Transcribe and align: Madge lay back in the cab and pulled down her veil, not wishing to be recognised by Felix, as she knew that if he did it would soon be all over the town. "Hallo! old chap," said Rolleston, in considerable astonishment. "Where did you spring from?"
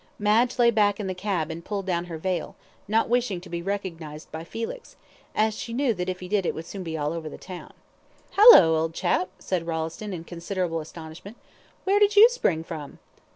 Madge 0.17 0.57
lay 0.57 0.71
back 0.71 0.99
in 0.99 1.05
the 1.05 1.13
cab 1.13 1.51
and 1.51 1.63
pulled 1.63 1.85
down 1.85 2.05
her 2.05 2.17
veil, 2.17 2.55
not 2.87 3.07
wishing 3.07 3.39
to 3.39 3.49
be 3.51 3.61
recognised 3.61 4.31
by 4.31 4.43
Felix, 4.43 4.95
as 5.35 5.55
she 5.55 5.73
knew 5.75 5.93
that 5.93 6.09
if 6.09 6.21
he 6.21 6.27
did 6.27 6.43
it 6.43 6.55
would 6.55 6.65
soon 6.65 6.81
be 6.81 6.97
all 6.97 7.13
over 7.13 7.29
the 7.29 7.37
town. 7.37 7.71
"Hallo! 8.31 8.75
old 8.75 8.95
chap," 8.95 9.29
said 9.37 9.67
Rolleston, 9.67 10.11
in 10.11 10.23
considerable 10.23 10.79
astonishment. 10.79 11.37
"Where 11.83 11.99
did 11.99 12.15
you 12.15 12.29
spring 12.29 12.63
from?" 12.63 12.97